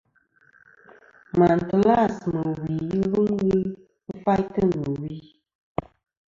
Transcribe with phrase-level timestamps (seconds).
[1.39, 2.75] Màtlas mɨ̀ wì
[3.11, 3.63] ghɨ lum
[4.23, 5.15] faytɨ nɨ̀ wi.